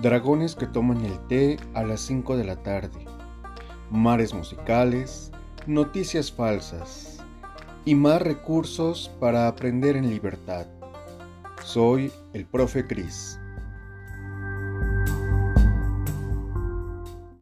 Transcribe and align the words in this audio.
Dragones 0.00 0.54
que 0.54 0.68
toman 0.68 1.04
el 1.04 1.18
té 1.26 1.58
a 1.74 1.82
las 1.82 2.00
5 2.02 2.36
de 2.36 2.44
la 2.44 2.62
tarde. 2.62 3.04
Mares 3.90 4.32
musicales, 4.32 5.32
noticias 5.66 6.30
falsas 6.30 7.18
y 7.84 7.96
más 7.96 8.22
recursos 8.22 9.10
para 9.18 9.48
aprender 9.48 9.96
en 9.96 10.08
libertad. 10.08 10.66
Soy 11.64 12.12
el 12.32 12.46
profe 12.46 12.86
Cris. 12.86 13.40